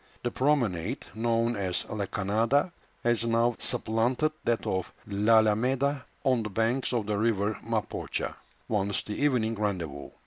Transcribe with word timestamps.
The 0.23 0.31
promenade, 0.31 1.05
known 1.13 1.55
as 1.55 1.85
La 1.87 2.07
Cañada, 2.07 2.71
has 3.03 3.23
now 3.23 3.55
supplanted 3.59 4.31
that 4.45 4.65
of 4.65 4.91
L'Alameda 5.05 6.03
on 6.23 6.41
the 6.41 6.49
banks 6.49 6.91
of 6.91 7.05
the 7.05 7.19
river 7.19 7.55
Mapocha, 7.63 8.35
once 8.67 9.03
the 9.03 9.13
evening 9.13 9.53
rendezvous. 9.53 10.09